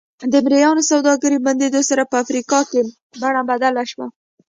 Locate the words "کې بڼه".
2.69-3.41